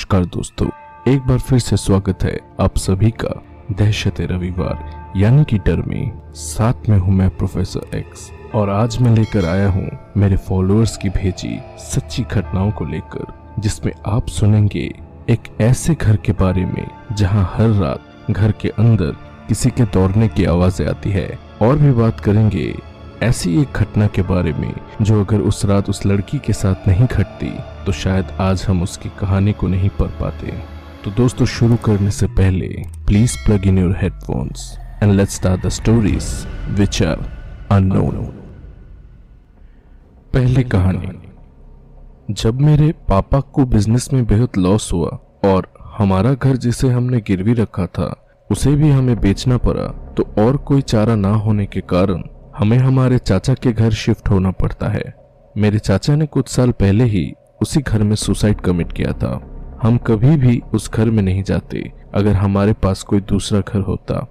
[0.00, 0.66] नमस्कार दोस्तों,
[1.08, 3.32] एक बार फिर से स्वागत है आप सभी का
[3.72, 9.14] दहशत रविवार, यानी कि डर में। साथ में हूँ मैं प्रोफेसर एक्स और आज मैं
[9.14, 13.26] लेकर आया हूँ मेरे फॉलोअर्स की भेजी सच्ची घटनाओं को लेकर,
[13.58, 14.90] जिसमें आप सुनेंगे
[15.30, 19.16] एक ऐसे घर के बारे में, जहाँ हर रात घर के अंदर
[19.48, 21.28] किसी के दौड़ने की आवाज़ें आती है,
[21.62, 22.72] और भी बात करेंगे
[23.22, 24.72] ऐसी एक घटना के बारे में
[25.02, 27.50] जो अगर उस रात उस लड़की के साथ नहीं घटती
[27.86, 30.52] तो शायद आज हम उसकी कहानी को नहीं पढ़ पाते।
[31.04, 32.68] तो दोस्तों, शुरू करने से पहले
[33.06, 36.30] please plug in your headphones and let's start the stories
[36.70, 37.26] which are
[37.72, 38.24] unknown
[40.32, 41.12] पहली कहानी।
[42.34, 47.52] जब मेरे पापा को बिज़नेस में बेहद लॉस हुआ और हमारा घर जिसे हमने गिरवी
[47.54, 48.14] रखा था,
[48.50, 52.22] उसे भी हमें बेचना पड़ा तो और कोई चारा ना होने के कारण
[52.60, 55.02] हमें हमारे चाचा के घर शिफ्ट होना पड़ता है।
[55.54, 57.22] मेरे चाचा ने कुछ साल पहले ही
[57.62, 59.30] उसी घर में सुसाइड कमिट किया था।
[59.82, 61.82] हम कभी भी उस घर में नहीं जाते,
[62.14, 64.26] अगर हमारे पास कोई दूसरा घर होता।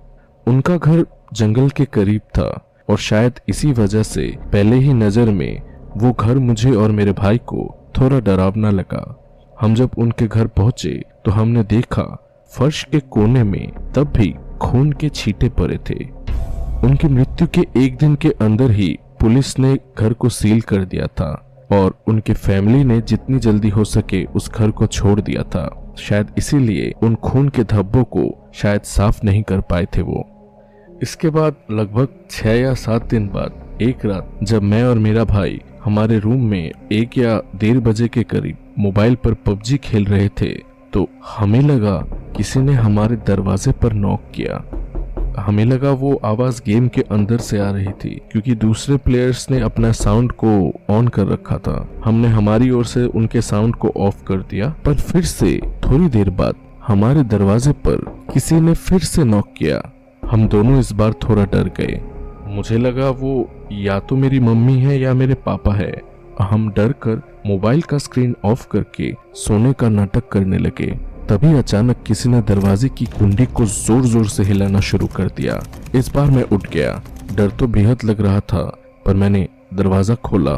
[0.48, 2.50] उनका घर जंगल के करीब था,
[2.90, 5.62] और शायद इसी वजह से पहले ही नज़र में
[5.98, 7.68] वो घर मुझे और मेरे भाई को
[8.00, 9.03] थोड़ा डरावना लगा।
[9.62, 10.94] हम जब उनके घर पहुँचे
[11.25, 12.03] तो हमने देखा,
[12.52, 16.03] फर्श के कोने में तब भी खून के छींटे पड़े थे।
[16.83, 18.88] उनकी मृत्यु के एक दिन के अंदर ही
[19.22, 21.31] पुलिस ने घर को सील कर दिया था
[21.72, 26.27] और उनके फैमिली ने जितनी जल्दी हो सके उस घर को छोड़ दिया था। शायद
[26.38, 30.25] इसीलिए उन खून के धब्बों को शायद साफ़ नहीं कर पाए थे वो।
[31.03, 35.61] इसके बाद लगभग छह या सात दिन बाद, एक रात, जब मैं और मेरा भाई
[35.83, 40.53] हमारे रूम में एक या डेढ़ बजे के करीब मोबाइल पर पबजी खेल रहे थे
[40.94, 41.97] तो हमें लगा
[42.38, 44.63] किसी ने हमारे दरवाजे पर नॉक किया।
[45.40, 49.59] हमें लगा वो आवाज़ गेम के अंदर से आ रही थी, क्योंकि दूसरे प्लेयर्स ने
[49.59, 50.50] अपना साउंड को
[50.90, 54.96] ऑन कर रखा था। हमने हमारी ओर से उनके साउंड को ऑफ़ कर दिया, पर
[54.96, 56.56] फिर से, थोड़ी देर बाद,
[56.88, 59.81] हमारे दरवाजे पर किसी ने फिर से नॉक किया।
[60.25, 62.02] हम दोनों इस बार थोड़ा डर गए।
[62.47, 66.02] मुझे लगा वो या तो मेरी मम्मी है या मेरे पापा है।
[66.42, 72.01] हम डर कर मोबाइल का स्क्रीन ऑफ़ करके सोने का नाटक करने लगे। तभी अचानक
[72.07, 75.59] किसी ने दरवाजे की कुंडी को ज़ोर ज़ोर से हिलाना शुरू कर दिया।
[75.95, 77.01] इस बार मैं उठ गया।
[77.35, 78.63] डर तो बेहद लग रहा था,
[79.06, 80.51] पर मैंने दरवाज़ा खोला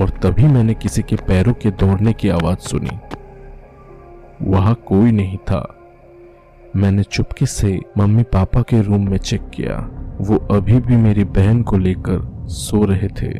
[0.00, 2.98] और तभी मैंने किसी के पैरों के दौड़ने की आवाज़ सुनी।
[4.42, 5.62] वहाँ कोई नहीं था।
[6.76, 9.78] मैंने चुपके से मम्मी पापा के रूम में चेक किया।
[10.20, 13.32] वो अभी भी मेरी बहन को लेकर सो रहे थे।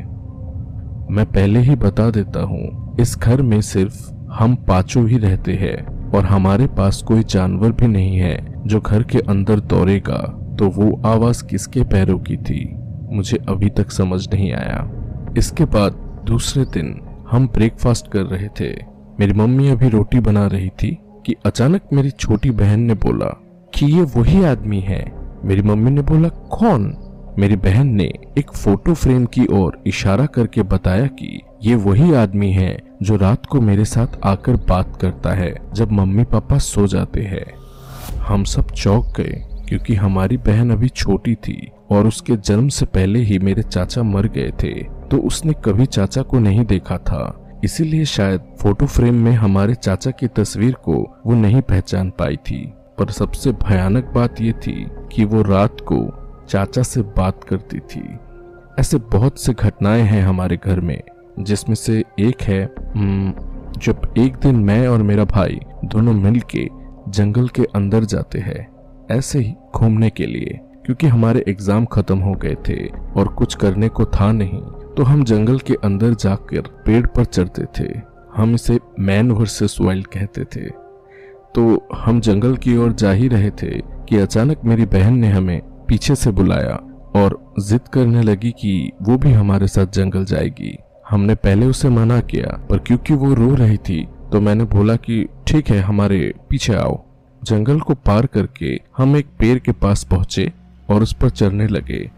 [1.15, 6.00] मैं पहले ही बता देता हूँ, इस घर में सिर्फ़ हम पाँचों ही रहते हैं।
[6.15, 11.03] और हमारे पास कोई जानवर भी नहीं है जो घर के अंदर दौड़ेगा। तो वो
[11.07, 12.75] आवाज़ किसके पैरों की थी?
[13.13, 14.91] मुझे अभी तक समझ नहीं आया।
[15.39, 15.93] इसके बाद
[16.27, 17.01] दूसरे दिन
[17.31, 18.77] हम ब्रेकफास्ट कर रहे थे।
[19.21, 23.41] मेरी मम्मी अभी रोटी बना रही थी कि अचानक मेरी छोटी बहन ने बोला
[23.75, 25.13] कि ये वही आदमी है।
[25.45, 26.97] मेरी मम्मी ने बोला, कौन?
[27.39, 32.53] मेरी बहन ने एक फ़ोटो फ्रेम की ओर इशारा करके बताया कि ये वही आदमी
[32.53, 37.23] है जो रात को मेरे साथ आकर बात करता है, जब मम्मी पापा सो जाते
[37.23, 37.47] हैं।
[38.19, 43.19] हम सब चौक गए, क्योंकि हमारी बहन अभी छोटी थी, और उसके जन्म से पहले
[43.19, 48.05] ही मेरे चाचा मर गए थे तो उसने कभी चाचा को नहीं देखा था। इसीलिए
[48.05, 53.11] शायद फ़ोटो फ्रेम में हमारे चाचा की तस्वीर को वो नहीं पहचान पाई थी। पर
[53.11, 55.99] सबसे भयानक बात ये थी कि वो रात को
[56.49, 58.17] चाचा से बात करती थी।
[58.79, 61.03] ऐसे बहुत से घटनाएँ हैं हमारे घर में।
[61.39, 62.63] जिसमें से एक है
[62.95, 63.33] हम्म,
[63.79, 66.69] जब एक दिन मैं और मेरा भाई दोनों मिलके
[67.09, 68.67] जंगल के अंदर जाते हैं
[69.11, 72.77] ऐसे ही घूमने के लिए क्योंकि हमारे एग्ज़ाम खत्म हो गए थे
[73.17, 74.61] और कुछ करने को था नहीं
[74.97, 77.89] तो हम जंगल के अंदर जाकर पेड़ पर चढ़ते थे।
[78.37, 80.69] हम इसे मैन वर्सेस वाइल्ड कहते थे।
[81.55, 83.71] तो हम जंगल की ओर जा ही रहे थे
[84.09, 86.75] कि अचानक मेरी बहन ने हमें पीछे से बुलाया
[87.17, 90.77] और जिद करने लगी कि वो भी हमारे साथ जंगल जाएगी।
[91.11, 95.25] हमने पहले उसे मना किया, पर क्योंकि वो रो रही थी तो मैंने बोला कि
[95.47, 97.03] ठीक है, हमारे पीछे आओ।
[97.43, 100.51] जंगल को पार करके हम एक पेड़ के पास पहुँचे
[100.91, 102.11] और उस पर चढ़ने लगे।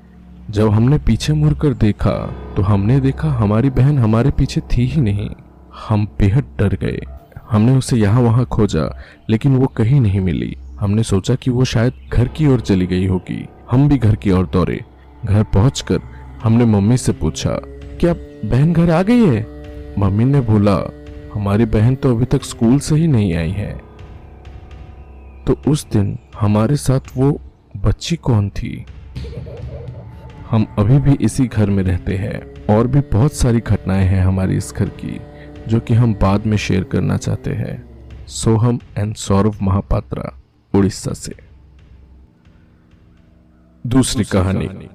[0.51, 2.13] जब हमने पीछे मुड़कर देखा
[2.57, 5.29] तो हमने देखा हमारी बहन हमारे पीछे थी ही नहीं।
[5.89, 7.01] हम बेहद डर गए।
[7.51, 8.85] हमने उसे यहाँ वहाँ खोजा,
[9.31, 13.07] लेकिन वो कहीं नहीं मिली। हमने सोचा कि वो शायद घर की ओर चली गई
[13.07, 14.81] होगी। हम भी घर की ओर दौड़े।
[15.25, 16.01] घर पहुंचकर
[16.43, 17.61] हमने मम्मी से पूछा
[18.05, 18.15] क्या
[18.45, 19.47] बहन घर आ गई है?
[19.99, 20.93] मम्मी ने बोला,
[21.35, 23.81] हमारी बहन तो अभी तक स्कूल से ही नहीं आई है।
[25.47, 27.41] तो उस दिन हमारे साथ वो
[27.77, 28.87] बच्ची कौन थी?
[30.51, 34.57] हम अभी भी इसी घर में रहते हैं और भी बहुत सारी घटनाएँ हैं हमारी
[34.57, 35.21] इस घर की,
[35.69, 40.43] जो कि हम बाद में शेयर करना चाहते हैं। सोहम एंड सौरभ महापात्रा,
[40.75, 41.35] उड़ीसा से।
[43.87, 44.89] दूसरी कहानी।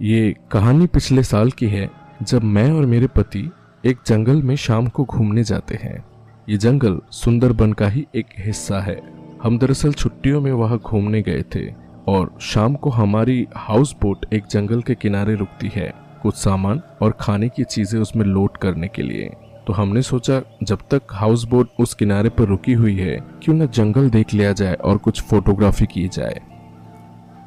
[0.00, 1.88] ये कहानी पिछले साल की है,
[2.22, 3.50] जब मैं और मेरे पति
[3.84, 6.04] एक जंगल में शाम को घूमने जाते हैं।
[6.48, 8.98] ये जंगल सुंदरबन का ही एक हिस्सा है।
[9.42, 11.64] हम दरअसल छुट्टियों में वहाँ घूमने गए थे
[12.08, 17.16] और शाम को हमारी हाउस बोट एक जंगल के किनारे रुकती है, कुछ सामान और
[17.20, 19.30] खाने की चीज़ें उसमें लोड करने के लिए।
[19.66, 23.66] तो हमने सोचा, जब तक हाउस बोट उस किनारे पर रुकी हुई है, क्यों न
[23.66, 26.40] जंगल देख लिया जाए और कुछ फोटोग्राफी की जाए।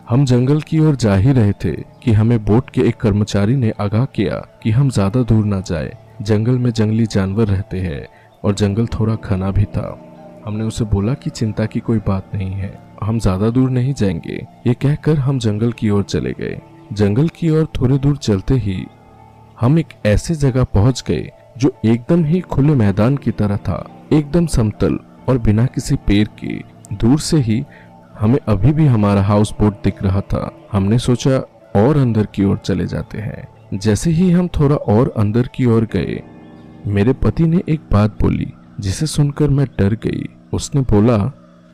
[0.09, 1.71] हम जंगल की ओर जा ही रहे थे
[2.03, 5.91] कि हमें बोट के एक कर्मचारी ने आगाह किया कि हम ज़्यादा दूर न जाए।
[6.21, 8.07] जंगल में जंगली जानवर रहते हैं
[8.43, 9.83] और जंगल थोड़ा घना भी था।
[10.45, 12.71] हमने उसे बोला कि चिंता की कोई बात नहीं है,
[13.03, 16.59] हम ज़्यादा दूर नहीं जाएँगे। ये कहकर हम जंगल की ओर चले गए।
[16.93, 18.83] जंगल की ओर थोड़ी दूर चलते ही
[19.59, 24.45] हम एक ऐसे जगह पहुँच गए जो एकदम ही खुले मैदान की तरह था, एकदम
[24.47, 26.57] समतल और बिना किसी पेड़ के।
[26.95, 27.63] दूर से ही
[28.19, 31.37] हमें अभी भी हमारा हाउस बोट दिख रहा था। हमने सोचा
[31.75, 35.85] और अंदर की ओर चले जाते हैं। जैसे ही हम थोड़ा और अंदर की ओर
[35.93, 36.21] गए,
[36.87, 40.23] मेरे पति ने एक बात बोली, जिसे सुनकर मैं डर गई।
[40.53, 41.17] उसने बोला,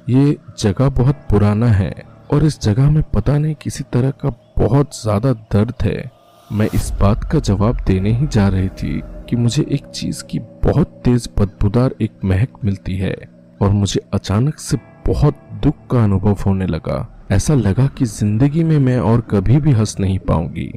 [0.07, 1.93] ये जगह बहुत पुराना है
[2.33, 6.11] और इस जगह में पता नहीं किसी तरह का बहुत ज़्यादा दर्द है।
[6.49, 10.39] मैं इस बात का जवाब देने ही जा रही थी कि मुझे एक चीज़ की
[10.63, 13.15] बहुत तेज बदबूदार एक महक मिलती है
[13.61, 14.77] और मुझे अचानक से
[15.07, 16.97] बहुत दुख का अनुभव होने लगा।
[17.31, 20.71] ऐसा लगा कि ज़िंदगी में मैं और कभी भी हंस नहीं पाऊँगी।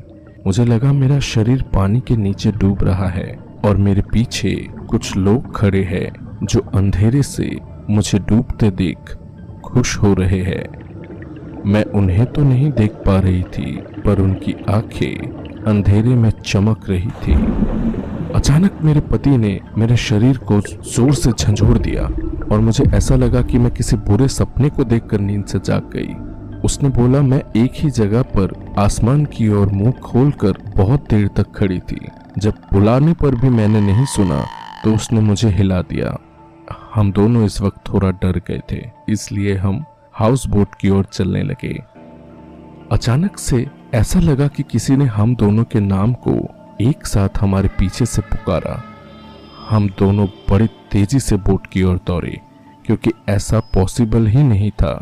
[0.46, 3.28] मुझे लगा मेरा शरीर पानी के नीचे डूब रहा है
[3.64, 4.54] और मेरे पीछे
[4.90, 6.10] कुछ लोग खड़े हैं
[6.42, 7.50] जो अंधेरे से
[7.90, 9.14] मुझे डूबते देख
[9.64, 10.64] खुश हो रहे हैं।
[11.66, 13.76] मैं उन्हें तो नहीं देख पा रही थी,
[14.06, 17.34] पर उनकी आँखें अंधेरे में चमक रही थी।
[18.34, 22.02] अचानक मेरे पति ने मेरे शरीर को ज़ोर से झंझोर दिया
[22.52, 26.14] और मुझे ऐसा लगा कि मैं किसी बुरे सपने को देखकर नींद से जाग गई।
[26.60, 31.52] उसने बोला, मैं एक ही जगह पर आसमान की ओर मुँह खोलकर बहुत देर तक
[31.56, 31.98] खड़ी थी।
[32.38, 34.44] जब बुलाने पर भी मैंने नहीं सुना
[34.84, 36.16] तो उसने मुझे हिला दिया।
[36.94, 39.84] हम दोनों इस वक्त थोड़ा डर गए थे, इसलिए हम
[40.14, 41.74] हाउस बोट की ओर चलने लगे।
[42.92, 46.32] अचानक से ऐसा लगा कि किसी ने हम दोनों के नाम को
[46.80, 48.82] एक साथ हमारे पीछे से पुकारा।
[49.68, 52.38] हम दोनों बड़ी तेज़ी से बोट की ओर दौड़े,
[52.84, 54.92] क्योंकि ऐसा पॉसिबल ही नहीं था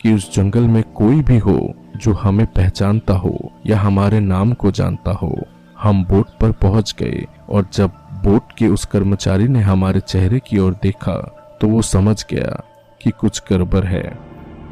[0.00, 1.58] कि उस जंगल में कोई भी हो
[1.96, 3.36] जो हमें पहचानता हो
[3.66, 5.34] या हमारे नाम को जानता हो।
[5.78, 7.90] हम बोट पर पहुँच गए और जब
[8.24, 11.16] बोट के उस कर्मचारी ने हमारे चेहरे की ओर देखा
[11.60, 12.62] तो वो समझ गया
[13.00, 14.02] कि कुछ गड़बड़ है।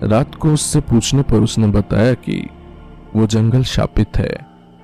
[0.02, 2.42] रात को उससे पूछने पर उसने बताया कि
[3.16, 4.34] वो जंगल शापित है।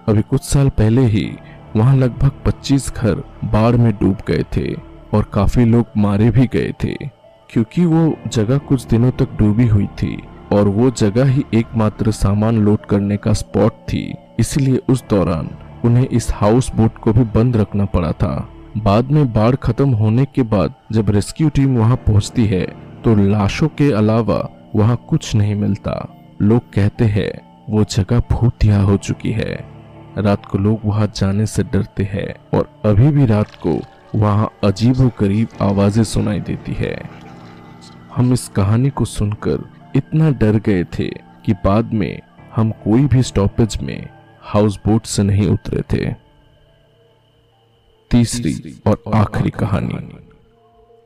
[0.06, 1.30] अभी कुछ साल पहले ही
[1.76, 4.66] वहाँ लगभग 25 घर बाढ़ में डूब गए थे
[5.14, 6.94] और काफ़ी लोग मारे भी गए थे,
[7.50, 10.16] क्योंकि वो जगह कुछ दिनों तक डूबी हुई थी
[10.52, 15.50] और वो जगह ही एकमात्र सामान लोड करने का स्पॉट थी। इसलिए उस दौरान
[15.84, 20.24] उन्हें इस हाउस बोट को भी बंद रखना पड़ा था। बाद में बाढ़ खत्म होने
[20.24, 22.66] के बाद जब रेस्क्यू टीम वहाँ पहुँचती है
[23.04, 25.92] तो लाशों के अलावा वहाँ कुछ नहीं मिलता।
[26.42, 27.30] लोग कहते हैं,
[27.70, 29.77] वो जगह भूतिया हो चुकी है।
[30.18, 33.78] रात को लोग वहाँ जाने से डरते हैं और अभी भी रात को
[34.14, 37.10] वहाँ अजीब करीब आवाज़ें सुनाई देती है।
[38.16, 41.08] हम इस कहानी को सुनकर इतना डर गए थे
[41.46, 42.20] कि बाद में
[42.56, 44.08] हम कोई भी स्टॉपेज में
[44.42, 46.14] हाउस बोट से नहीं उतरे थे।
[48.10, 50.08] तीसरी और आखिरी कहानी।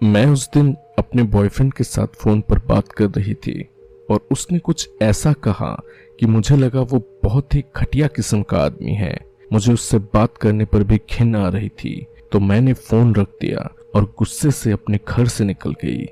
[0.03, 3.69] मैं उस दिन अपने बॉयफ्रेंड के साथ फ़ोन पर बात कर रही थी।
[4.13, 5.75] और उसने कुछ ऐसा कहा
[6.21, 9.17] कि मुझे लगा वो बहुत ही घटिया किस्म का आदमी है।
[9.53, 11.95] मुझे उससे बात करने पर भी घिन आ रही थी
[12.33, 16.05] तो मैंने फ़ोन रख दिया और गुस्से से अपने घर से निकल गई।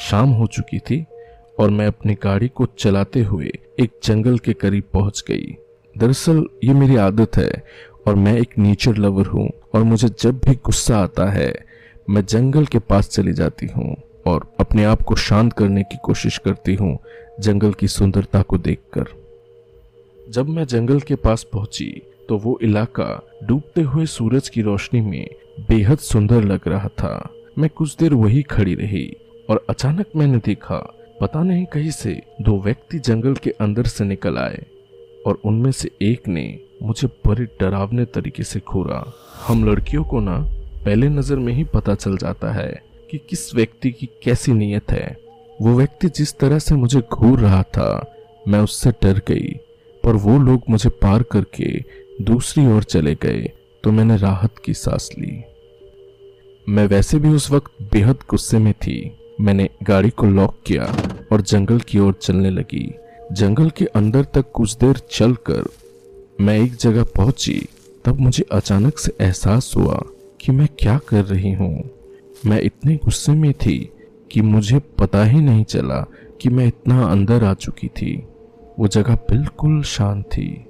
[0.00, 1.04] शाम हो चुकी थी
[1.58, 3.50] और मैं अपनी गाड़ी को चलाते हुए
[3.80, 5.56] एक जंगल के करीब पहुँच गई।
[5.96, 7.50] दरअसल ये मेरी आदत है
[8.06, 11.52] और मैं एक नेचर लवर हूँ और मुझे जब भी गुस्सा आता है,
[12.10, 16.38] मैं जंगल के पास चली जाती हूँ और अपने आप को शांत करने की कोशिश
[16.38, 16.96] करती हूँ
[17.38, 19.06] जंगल की सुंदरता को देखकर।
[20.20, 21.90] जब मैं जंगल के पास पहुँची
[22.28, 23.08] तो वो इलाका
[23.44, 25.28] डूबते हुए सूरज की रोशनी में
[25.68, 29.06] बेहद सुंदर लग रहा था। मैं कुछ देर वही खड़ी रही
[29.50, 30.78] और अचानक मैंने देखा,
[31.20, 34.64] पता नहीं कहीं से दो व्यक्ति जंगल के अंदर से निकल आए
[35.26, 36.46] और उनमें से एक ने
[36.82, 39.02] मुझे बड़े डरावने तरीके से घूरा
[39.46, 40.38] हम लड़कियों को ना,
[40.84, 45.25] पहले नज़र में ही पता चल जाता है कि किस व्यक्ति की कैसी नीयत है।
[45.60, 48.12] वो व्यक्ति जिस तरह से मुझे घूर रहा था,
[48.48, 49.52] मैं उससे डर गई,
[50.04, 51.72] पर वो लोग मुझे पार करके
[52.22, 53.50] दूसरी ओर चले गए
[53.84, 55.42] तो मैंने राहत की सांस ली।
[56.66, 58.98] मैं वैसे भी उस वक्त बेहद गुस्से में थी।
[59.40, 60.84] मैंने गाड़ी को लॉक किया
[61.32, 62.88] और जंगल की ओर चलने लगी।
[63.32, 65.68] जंगल के अंदर तक कुछ देर चलकर
[66.40, 67.58] मैं एक जगह पहुँची,
[68.04, 70.00] तब मुझे अचानक से एहसास हुआ
[70.40, 71.90] कि मैं क्या कर रही हूँ।
[72.46, 73.78] मैं इतने गुस्से में थी
[74.32, 76.06] कि मुझे पता ही नहीं चला
[76.40, 78.26] कि मैं इतना अंदर आ चुकी थी।
[78.78, 80.66] वो जगह बिल्कुल शांत थी।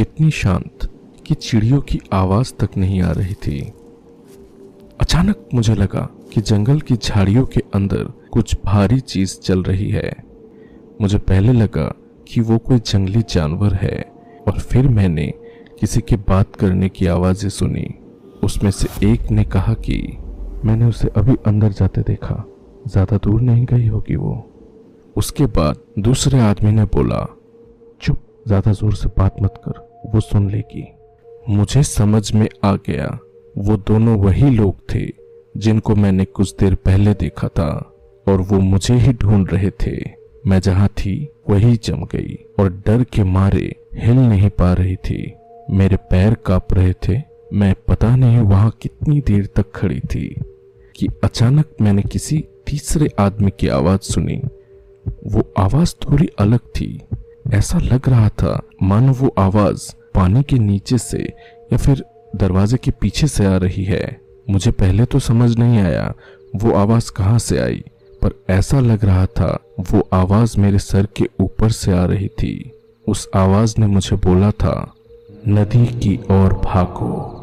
[0.00, 0.88] इतनी शांत
[1.26, 3.72] कि चिड़ियों की आवाज़ तक नहीं आ रही थी।
[5.00, 10.12] अचानक मुझे लगा कि जंगल की झाड़ियों के अंदर कुछ भारी चीज़ चल रही है।
[11.00, 11.94] मुझे पहले लगा
[12.28, 14.12] कि वो कोई जंगली जानवर है
[14.46, 15.32] और फिर मैंने
[15.80, 17.94] किसी के बात करने की आवाज़ें सुनी।
[18.44, 20.16] उसमें से एक ने कहा कि,
[20.64, 22.44] मैंने उसे अभी अंदर जाते देखा।
[22.86, 24.34] ज़्यादा दूर नहीं गई होगी वो।
[25.16, 27.26] उसके बाद दूसरे आदमी ने बोला,
[28.00, 29.80] चुप, ज़्यादा ज़ोर से बात मत कर,
[30.14, 30.84] वो सुन लेगी।
[31.48, 33.18] मुझे समझ में आ गया,
[33.54, 35.06] वो दोनों वही लोग थे
[35.54, 37.70] जिनको मैंने कुछ देर पहले देखा था
[38.26, 39.96] और वो मुझे ही ढूंढ रहे थे।
[40.46, 45.34] मैं जहाँ थी, वही जम गई और डर के मारे हिल नहीं पा रही थी।
[45.70, 47.20] मेरे पैर काँप रहे थे,
[47.52, 50.24] मैं पता नहीं वहाँ कितनी देर तक खड़ी थी
[50.96, 54.42] कि अचानक मैंने किसी तीसरे आदमी की आवाज़ सुनी।
[55.26, 57.00] वो आवाज़ थोड़ी अलग थी।
[57.52, 61.18] ऐसा लग रहा था, मानो वो आवाज़ पानी के नीचे से
[61.72, 62.04] या फिर
[62.36, 66.14] दरवाजे के पीछे से आ रही है। मुझे पहले तो समझ नहीं आया,
[66.56, 67.84] वो आवाज़ कहाँ से आई,
[68.22, 72.72] पर ऐसा लग रहा था, वो आवाज़ मेरे सर के ऊपर से आ रही थी।
[73.08, 74.94] उस आवाज़ ने मुझे बोला था,
[75.48, 77.38] नदी की ओर भागो।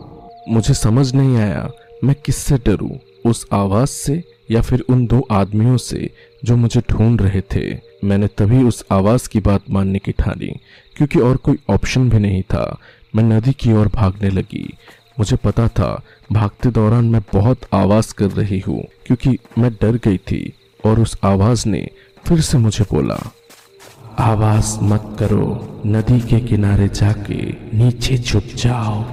[0.49, 1.71] मुझे समझ नहीं आया,
[2.03, 2.91] मैं किससे डरूं,
[3.25, 6.09] उस आवाज़ से या फिर उन दो आदमियों से
[6.45, 10.59] जो मुझे ढूंढ रहे थे। मैंने तभी उस आवाज़ की बात मानने की ठानी,
[10.97, 12.79] क्योंकि और कोई ऑप्शन भी नहीं था।
[13.15, 14.77] मैं नदी की ओर भागने लगी।
[15.19, 16.01] मुझे पता था,
[16.31, 20.53] भागते दौरान मैं बहुत आवाज़ कर रही हूँ, क्योंकि मैं डर गई थी,
[20.85, 21.89] और उस आवाज़ ने
[22.27, 23.19] फिर से मुझे बोला,
[24.19, 27.35] आवाज़ मत करो, नदी के किनारे जाके
[27.77, 29.03] नीचे छुप जाओ।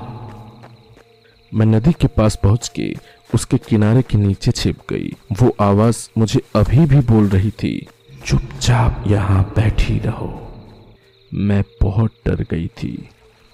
[1.54, 2.94] मैं नदी के पास पहुँच के
[3.34, 7.86] उसके किनारे के नीचे छिप गई। वो आवाज़ मुझे अभी भी बोल रही थी,
[8.26, 10.42] चुपचाप यहाँ बैठी रहो।
[11.34, 13.08] मैं बहुत डर गई थी।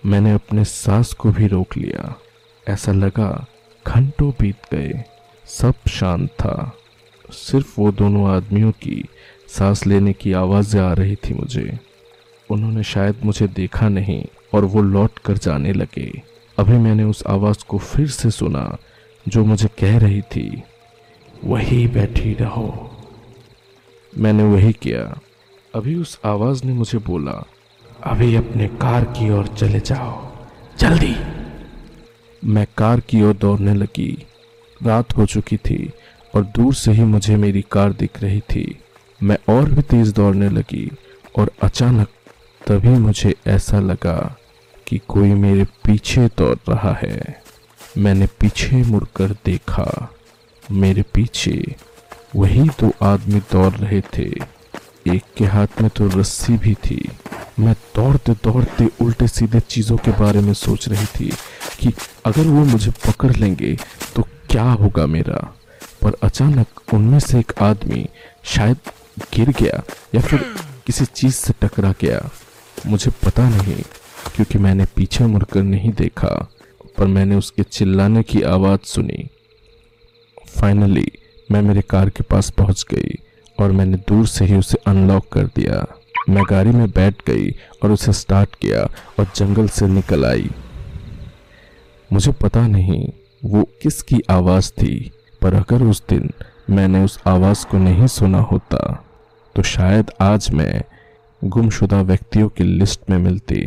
[0.07, 2.21] मैंने अपने सांस को भी रोक लिया।
[2.69, 3.47] ऐसा लगा
[3.87, 5.05] घंटों बीत गए।
[5.47, 6.77] सब शांत था।
[7.31, 9.05] सिर्फ़ वो दोनों आदमियों की
[9.49, 11.79] सांस लेने की आवाज़ें आ रही थी मुझे।
[12.51, 14.25] उन्होंने शायद मुझे देखा नहीं
[14.55, 16.23] और वो लौट कर जाने लगे।
[16.59, 18.77] अभी मैंने उस आवाज़ को फिर से सुना
[19.29, 20.63] जो मुझे कह रही थी,
[21.45, 22.97] वही बैठी रहो।
[24.19, 25.21] मैंने वही किया।
[25.75, 27.47] अभी उस आवाज़ ने मुझे बोला,
[28.03, 30.33] अभी अपने कार की ओर चले जाओ।
[30.79, 31.17] जल्दी!
[32.45, 34.27] मैं कार की ओर दौड़ने लगी।
[34.83, 35.93] रात हो चुकी थी
[36.35, 38.79] और दूर से ही मुझे मेरी कार दिख रही थी।
[39.23, 40.91] मैं और भी तेज दौड़ने लगी
[41.39, 42.09] और अचानक
[42.67, 44.37] तभी मुझे ऐसा लगा
[44.87, 47.42] कि कोई मेरे पीछे दौड़ रहा है।
[47.99, 50.15] मैंने पीछे मुड़कर देखा।
[50.71, 51.75] मेरे पीछे
[52.37, 54.25] वही दो आदमी दौड़ रहे थे।
[55.07, 57.09] एक के हाथ में तो रस्सी भी थी।
[57.59, 61.31] मैं दौड़ते दौड़ते उल्टे सीधे चीज़ों के बारे में सोच रही थी
[61.81, 61.93] कि
[62.27, 63.77] अगर वो मुझे पकड़ लेंगे
[64.17, 65.41] तो क्या होगा मेरा।
[66.03, 68.07] पर अचानक उनमें से एक आदमी
[68.45, 68.77] शायद
[69.35, 69.83] गिर गया
[70.15, 70.45] या फिर
[70.87, 72.31] किसी चीज़ से टकरा गया।
[72.87, 73.83] मुझे पता नहीं,
[74.35, 76.49] क्योंकि मैंने पीछे मुड़कर नहीं देखा।
[77.03, 79.25] पर मैंने उसके चिल्लाने की आवाज़ सुनी।
[80.61, 81.07] फाइनली
[81.51, 83.19] मैं मेरे कार के पास पहुँच गई
[83.59, 85.85] और मैंने दूर से ही उसे अनलॉक कर दिया।
[86.29, 87.51] मैं गाड़ी में बैठ गई
[87.83, 88.85] और उसे स्टार्ट किया
[89.19, 90.51] और जंगल से निकल आई।
[92.11, 93.03] मुझे पता नहीं
[93.45, 96.31] वो किसकी आवाज़ थी, पर अगर उस दिन
[96.71, 99.05] मैंने उस आवाज़ को नहीं सुना होता
[99.57, 100.83] तो शायद आज मैं
[101.43, 103.65] गुमशुदा व्यक्तियों की लिस्ट में मिलती।